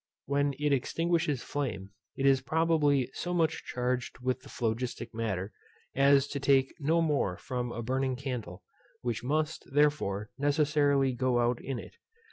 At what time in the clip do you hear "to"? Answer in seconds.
6.29-6.39